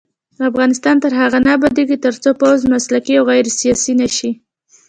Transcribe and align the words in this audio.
افغانستان 0.49 0.95
تر 1.03 1.11
هغو 1.19 1.39
نه 1.45 1.51
ابادیږي، 1.57 1.97
ترڅو 2.05 2.29
پوځ 2.41 2.59
مسلکي 2.73 3.13
او 3.17 3.23
غیر 3.29 3.45
سیاسي 3.59 3.93
نشي. 4.01 4.31